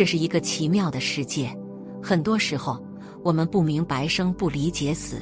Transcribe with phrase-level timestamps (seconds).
[0.00, 1.54] 这是一个奇妙的世界，
[2.02, 2.82] 很多时候
[3.22, 5.16] 我们不明白生，不理解死。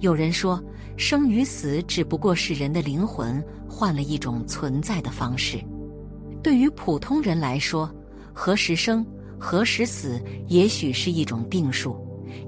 [0.00, 0.60] 有人说，
[0.96, 5.60] 生与死只不过是人的灵魂换了一种存在的方式。
[6.42, 7.88] 对于普通人来说，
[8.32, 9.06] 何时生，
[9.38, 11.96] 何时死，也许是一种定数。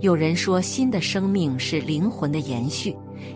[0.01, 2.93] 有人说，新的生命是灵魂的延续，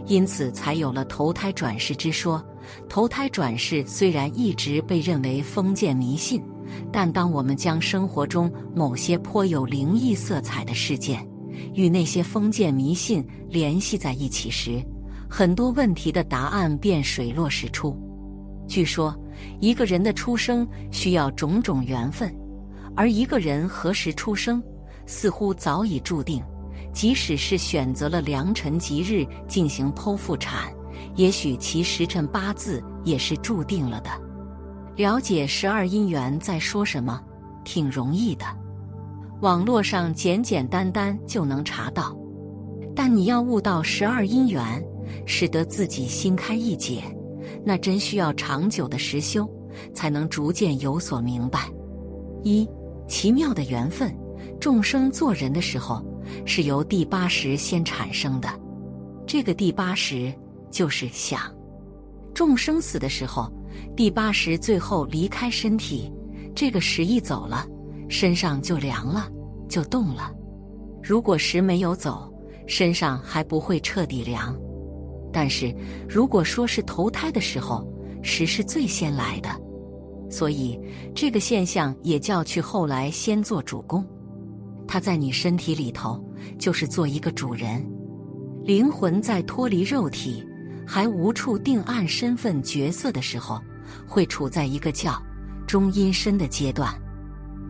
[0.09, 2.45] 因此才有了投胎转世之说。
[2.89, 6.43] 投胎转世虽然一直被认为封建迷信。
[6.93, 11.27] 但当我们将生活中某些颇有灵异色彩的事件
[11.75, 14.83] 与那些封建迷信联系在一起时，
[15.29, 17.97] 很多问题的答案便水落石出。
[18.69, 19.15] 据说，
[19.61, 22.35] 一个人的出生需要种种缘分，
[22.95, 24.63] 而一个人何时出生，
[25.07, 26.43] 似乎早已注定。
[26.93, 30.71] 即使是选择了良辰吉日进行剖腹产，
[31.17, 34.11] 也许其时辰八字也是注定了的。
[34.97, 37.19] 了解十二因缘在说什么，
[37.65, 38.45] 挺容易的，
[39.41, 42.15] 网络上简简单单就能查到。
[42.95, 44.85] 但你要悟到十二因缘，
[45.25, 47.03] 使得自己心开意解，
[47.65, 49.49] 那真需要长久的实修，
[49.95, 51.71] 才能逐渐有所明白。
[52.43, 52.69] 一
[53.09, 54.15] 奇妙的缘分，
[54.61, 56.05] 众生做人的时候，
[56.45, 58.49] 是由第八识先产生的，
[59.27, 60.31] 这个第八识
[60.71, 61.41] 就是想。
[62.35, 63.51] 众生死的时候。
[63.97, 66.13] 第八识最后离开身体，
[66.55, 67.67] 这个识一走了，
[68.09, 69.31] 身上就凉了，
[69.69, 70.33] 就动了。
[71.03, 72.33] 如果识没有走，
[72.67, 74.57] 身上还不会彻底凉。
[75.33, 75.75] 但是
[76.09, 77.87] 如果说是投胎的时候，
[78.23, 79.49] 识是最先来的，
[80.31, 80.79] 所以
[81.15, 84.07] 这个现象也叫去后来先做主公。
[84.87, 86.23] 他在你身体里头，
[86.59, 87.85] 就是做一个主人。
[88.63, 90.47] 灵魂在脱离肉体，
[90.93, 93.59] 还无处定案身份角色的时候。
[94.07, 95.21] 会处在一个叫
[95.67, 96.95] 中阴身的阶段，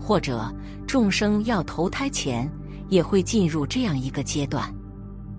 [0.00, 0.52] 或者
[0.88, 2.50] 众生要投胎前
[2.88, 4.72] 也会进入这样一个阶段。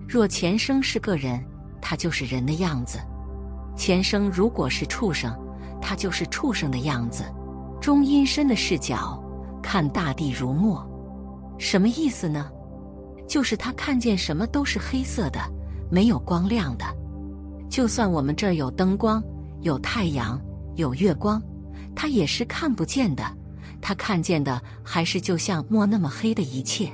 [0.08, 1.42] 若前生是个人，
[1.80, 2.98] 他就是人的样子；
[3.76, 5.34] 前生如果是畜生，
[5.80, 7.22] 他就是畜生的样子。
[7.82, 9.22] 中阴身的视角
[9.62, 10.82] 看大地如墨，
[11.58, 12.50] 什么意思呢？
[13.28, 15.40] 就是他看见什么都是黑色的，
[15.90, 16.84] 没有光亮的。
[17.74, 19.20] 就算我们这儿有灯光，
[19.62, 20.40] 有太阳。
[20.76, 21.42] 有月光，
[21.92, 23.24] 他也是看不见的。
[23.80, 26.88] 他看见的还是就像墨那么黑的一切。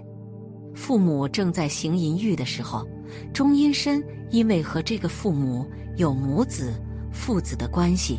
[0.74, 2.88] 父母正在行淫欲的时候，
[3.30, 6.72] 中阴身因为和这个父母有母子、
[7.12, 8.19] 父子的关系，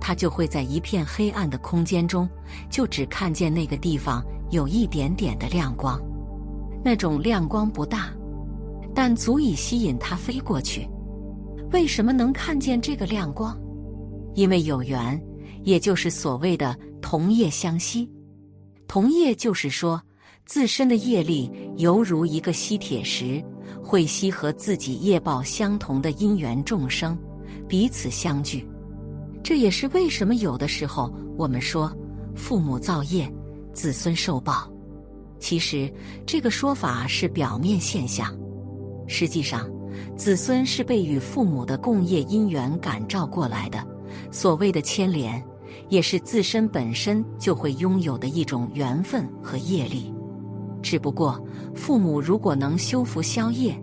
[0.00, 2.28] 他就会在一片黑暗的空间中，
[2.70, 6.00] 就只看见那个地方有一点点的亮光。
[6.84, 8.12] 那种亮光不大，
[8.94, 10.88] 但足以吸引他飞过去。
[11.72, 13.58] 为什么能看见这个亮光？
[14.34, 15.20] 因为有缘，
[15.62, 18.08] 也就是所谓的同业相吸。
[18.86, 20.00] 同业就是说，
[20.44, 23.42] 自身的业力犹如一个吸铁石，
[23.82, 27.18] 会吸和自己业报相同的因缘众生，
[27.66, 28.66] 彼此相聚。
[29.42, 31.92] 这也是为什么有的时候我们说
[32.34, 33.32] 父母造业，
[33.72, 34.70] 子孙受报。
[35.38, 35.92] 其实
[36.24, 38.36] 这个说法是表面现象，
[39.06, 39.68] 实际上，
[40.16, 43.84] 子孙是被与父母的共业因缘感召过来的。
[44.30, 45.42] 所谓的牵连，
[45.88, 50.12] 也是自身本身就会拥有的一种缘分和业力。
[50.82, 51.42] 只不过，
[51.74, 53.76] 父母如果能修福消业，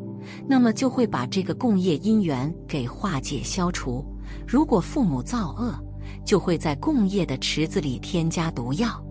[0.47, 4.05] 那么就会把这个共业因缘给化解消除；
[4.47, 5.77] 如果父母造恶，
[6.25, 9.03] 就会在共业的池子里添加毒药。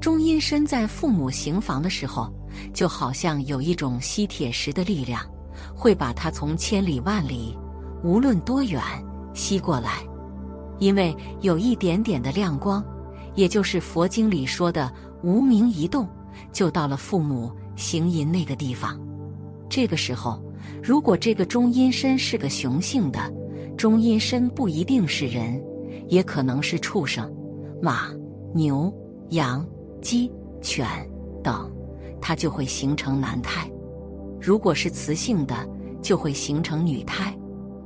[0.00, 2.30] 中阴身在父母行房的时候，
[2.74, 5.22] 就好像有一种吸铁石的力量，
[5.74, 7.56] 会把它从千里万里，
[8.02, 8.80] 无论多远
[9.32, 10.02] 吸过来。
[10.78, 12.84] 因为有一点点的亮光，
[13.34, 14.92] 也就是佛经里说的
[15.22, 16.08] 无名一动，
[16.52, 18.98] 就到了父母行淫那个地方。
[19.68, 20.42] 这个时候，
[20.82, 23.32] 如果这个中阴身是个雄性的，
[23.76, 25.62] 中阴身不一定是人，
[26.08, 27.32] 也可能是畜生，
[27.80, 28.08] 马、
[28.52, 28.92] 牛、
[29.30, 29.66] 羊、
[30.02, 30.30] 鸡、
[30.60, 30.86] 犬
[31.42, 31.70] 等，
[32.20, 33.68] 它就会形成男胎；
[34.44, 35.66] 如果是雌性的，
[36.02, 37.34] 就会形成女胎。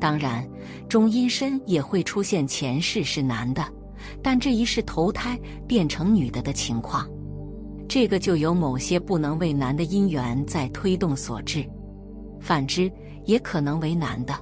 [0.01, 0.45] 当然，
[0.89, 3.65] 中阴身也会出现前世是男的，
[4.21, 5.39] 但这一世投胎
[5.69, 7.09] 变成女的的情况，
[7.89, 11.65] 这个就有某些不能为男的因缘在推动所致。
[12.41, 12.91] 反之，
[13.25, 14.35] 也可能为男的。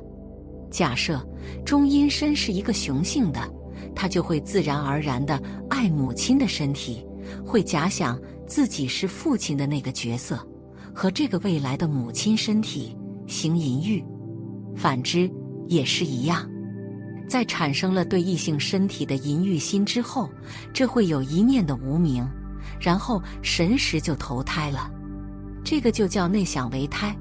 [0.71, 1.23] 假设
[1.67, 3.41] 中阴身是一个雄性的，
[3.95, 7.07] 他就会自然而然的爱母亲的身体，
[7.45, 10.39] 会假想自己是父亲的那个角色，
[10.97, 12.97] 和这个未来的母亲身体
[13.27, 14.03] 行淫欲。
[14.75, 15.31] 反之
[15.69, 16.49] 也是一样。
[17.29, 20.31] 在产生了对异性身体的淫欲心之后，
[20.73, 22.27] 这会有一念的无名，
[22.81, 24.91] 然后神识就投胎了，
[25.63, 27.15] 这个就叫内想为胎。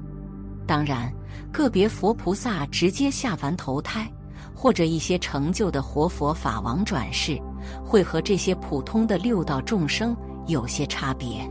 [0.66, 1.12] 当然，
[1.52, 4.10] 个别佛菩萨直接下凡投胎，
[4.54, 7.38] 或者一些成就的活佛法王转世，
[7.84, 11.46] 会和这些普通的六道众生有些差别。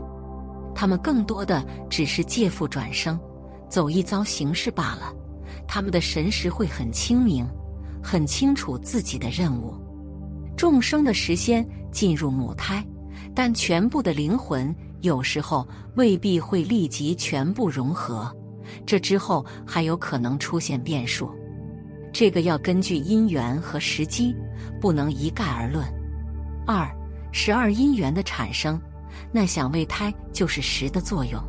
[0.76, 3.18] 他们更多的只是借腹转生，
[3.66, 5.10] 走一遭形式罢了。
[5.66, 7.48] 他们的神识会很清明，
[8.02, 9.74] 很清楚自己的任务。
[10.54, 12.86] 众生的时先进入母胎，
[13.34, 18.30] 但全部的灵魂有时候未必会立即全部融合。
[18.84, 21.30] 这之后还有可能出现变数，
[22.12, 24.36] 这个要根据因缘和时机，
[24.78, 25.86] 不能一概而论。
[26.66, 26.86] 二
[27.32, 28.78] 十二因缘的产生，
[29.32, 31.40] 那想为胎就是食的作用，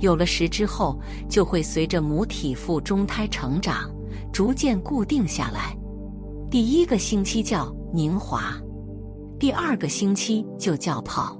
[0.00, 0.98] 有了食之后，
[1.28, 3.90] 就会随着母体腹中胎成长，
[4.32, 5.76] 逐渐固定下来。
[6.50, 8.54] 第一个星期叫凝华，
[9.38, 11.36] 第二个星期就叫泡，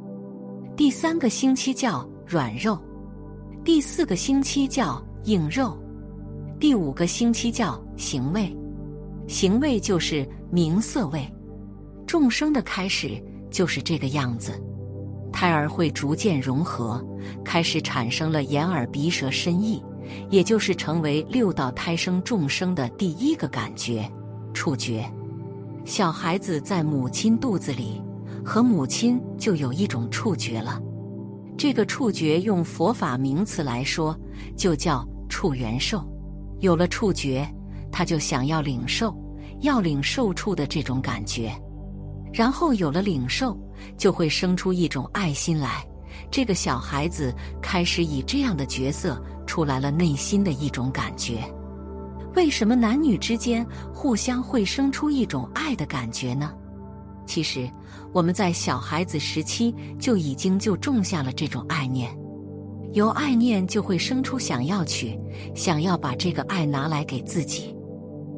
[0.76, 2.78] 第三个星期叫软肉。
[3.64, 5.78] 第四个星期叫硬肉，
[6.58, 8.52] 第五个星期叫形味，
[9.28, 11.24] 形味就是名色味。
[12.06, 14.60] 众生的开始就是这个样子，
[15.32, 17.04] 胎儿会逐渐融合，
[17.44, 19.82] 开始产生了眼耳鼻舌身意，
[20.30, 24.08] 也就是成为六道胎生众生的第一个感觉——
[24.54, 25.04] 触觉。
[25.84, 28.00] 小孩子在母亲肚子里，
[28.44, 30.80] 和母亲就有一种触觉了。
[31.56, 34.16] 这个触觉用佛法名词来说，
[34.56, 36.06] 就叫触缘受。
[36.60, 37.46] 有了触觉，
[37.90, 39.12] 他就想要领受，
[39.60, 41.52] 要领受处的这种感觉。
[42.32, 43.56] 然后有了领受，
[43.96, 45.86] 就会生出一种爱心来。
[46.30, 51.42] 这个小孩子开始以这样的角色出来了内心的一种感觉。
[52.34, 56.52] 为什么男女之间互相会生出一种爱的感觉呢？
[57.26, 57.70] 其实，
[58.12, 62.10] 我们在小孩子时期就已经就种下了这种爱念，
[62.92, 65.18] 有爱念就会生出想要去，
[65.54, 67.76] 想要把这个爱拿来给自己，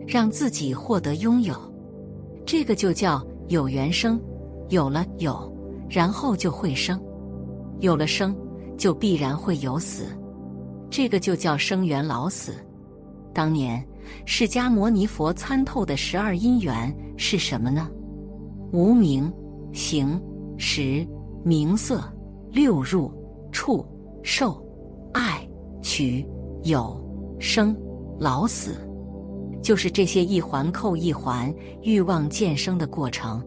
[0.06, 1.54] 让自己获得拥有，
[2.44, 4.20] 这个就叫有缘生，
[4.68, 5.52] 有了有，
[5.88, 7.00] 然后就会生，
[7.80, 8.36] 有了生，
[8.76, 10.06] 就必然会有死，
[10.90, 12.54] 这个就叫生缘老死。
[13.32, 13.84] 当年
[14.24, 17.90] 释迦牟尼佛参透的十二因缘是什么呢？
[18.72, 19.32] 无名、
[19.72, 20.20] 行、
[20.56, 21.06] 识、
[21.44, 22.02] 名色、
[22.50, 23.12] 六入、
[23.52, 23.84] 触、
[24.22, 24.64] 受、
[25.12, 25.46] 爱、
[25.82, 26.26] 取、
[26.62, 26.98] 有、
[27.38, 27.76] 生、
[28.18, 28.76] 老、死，
[29.64, 31.52] 就是这些一环扣一环
[31.82, 33.42] 欲望渐生的过程。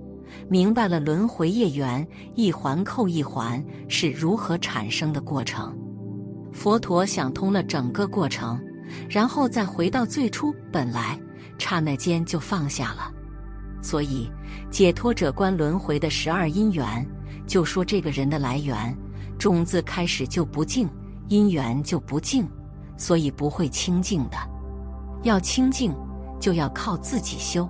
[0.49, 5.77] 明白了轮回业缘一环扣一环是如何产生的过程，
[6.51, 8.59] 佛陀想通了整个过程，
[9.07, 11.19] 然后再回到最初本来，
[11.59, 13.11] 刹那间就放下了。
[13.83, 14.27] 所以，
[14.71, 17.07] 解脱者观轮回的十二因缘，
[17.45, 18.97] 就说这个人的来源，
[19.37, 20.89] 种子开始就不净，
[21.27, 22.49] 因缘就不净，
[22.97, 24.37] 所以不会清净的。
[25.23, 25.93] 要清净，
[26.39, 27.67] 就要靠自己修。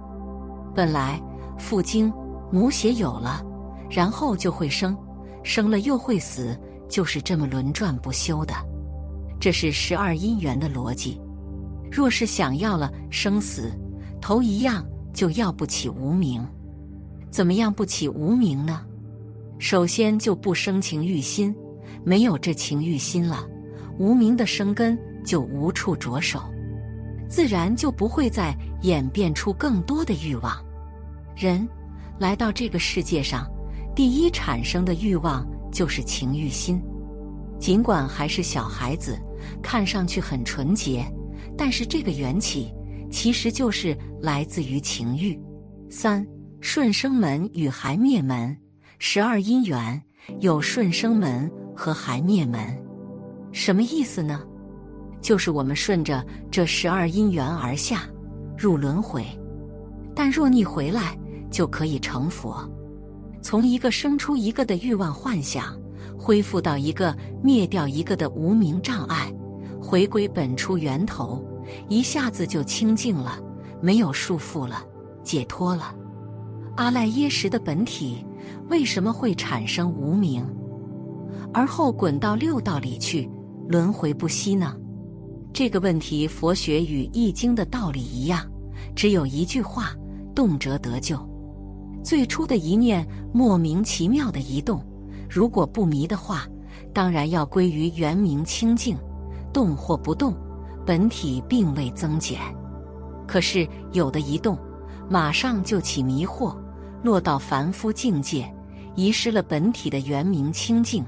[0.76, 1.22] 本来
[1.58, 2.12] 父精
[2.52, 3.44] 母血有了，
[3.90, 4.98] 然后就会生，
[5.44, 6.58] 生了又会死，
[6.90, 8.54] 就是这么轮转不休的。
[9.40, 11.20] 这是十二因缘的逻辑。
[11.92, 13.72] 若是想要了生死，
[14.22, 14.86] 头一样。
[15.14, 16.46] 就要不起无名，
[17.32, 18.86] 怎么样不起无名呢？
[19.58, 21.56] 首先就不生情欲心，
[22.04, 23.44] 没有这情欲心了，
[23.98, 24.96] 无名的生根
[25.26, 26.40] 就无处着手，
[27.30, 30.64] 自然就不会再演变出更多的欲望。
[31.36, 31.68] 人
[32.20, 33.50] 来到这个世界上，
[33.96, 36.82] 第一产生的欲望就是情欲心，
[37.60, 39.20] 尽管还是小孩子，
[39.62, 41.06] 看上去很纯洁，
[41.58, 42.74] 但是这个缘起。
[43.10, 45.40] 其实就是来自于情欲。
[45.90, 46.28] 三
[46.60, 48.54] 顺生门与孩灭门，
[49.00, 50.04] 十二因缘
[50.42, 52.60] 有顺生门和孩灭门，
[53.54, 54.44] 什么意思呢？
[55.22, 58.04] 就是我们顺着这十二因缘而下，
[58.58, 59.26] 入轮回，
[60.16, 61.18] 但若逆回来，
[61.52, 62.68] 就可以成佛。
[63.42, 65.78] 从一个生出一个的欲望幻想，
[66.18, 69.34] 恢复到一个灭掉一个的无名障碍，
[69.82, 71.44] 回归本初源头。
[71.90, 73.40] 一下子就清净了，
[73.82, 74.82] 没有束缚了，
[75.24, 75.94] 解脱了。
[76.78, 78.26] 阿赖耶识的本体
[78.70, 80.46] 为什么会产生无明，
[81.54, 83.30] 而后滚到六道里去，
[83.68, 84.76] 轮回不息呢？
[85.58, 88.48] 这个问题，佛学与《易经》的道理一样，
[88.96, 89.92] 只有一句话：
[90.36, 91.18] 动辄得救。
[92.04, 94.86] 最初的一念莫名其妙的移动，
[95.28, 96.46] 如果不迷的话，
[96.94, 98.96] 当然要归于原明清净。
[99.52, 100.38] 动或不动，
[100.86, 102.40] 本体并未增减。
[103.28, 104.56] 可是有的一动，
[105.10, 106.56] 马上就起迷惑。
[107.02, 108.48] 落到凡夫境界，
[108.96, 111.04] 遗失了本体的圆明清净，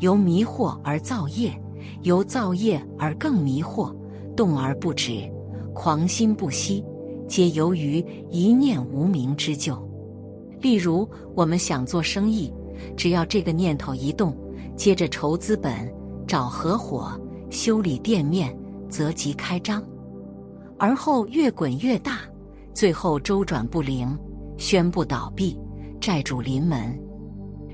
[0.00, 1.56] 由迷惑而造业，
[2.02, 3.94] 由造业而更迷惑，
[4.36, 5.30] 动而不止，
[5.74, 6.84] 狂心不息，
[7.28, 9.82] 皆由于一念无明之咎。
[10.60, 12.52] 例如，我们想做生意，
[12.96, 14.36] 只要这个念头一动，
[14.76, 15.92] 接着筹资本、
[16.26, 18.56] 找合伙、修理店面，
[18.88, 19.82] 则即开张，
[20.78, 22.20] 而后越滚越大，
[22.72, 24.16] 最后周转不灵。
[24.56, 25.58] 宣布倒闭，
[26.00, 26.96] 债主临门，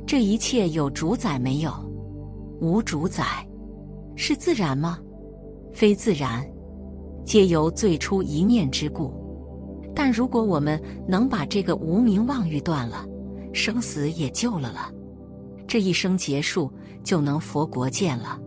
[0.06, 1.70] 这一切有主宰没有？
[2.58, 3.46] 无主宰，
[4.22, 4.98] 是自然吗？
[5.72, 6.46] 非自然，
[7.24, 9.10] 皆由最初一念之故。
[9.94, 13.06] 但如果我们能把这个无名妄欲断了，
[13.54, 14.92] 生死也救了了，
[15.66, 16.70] 这一生结束
[17.02, 18.38] 就能佛国见了。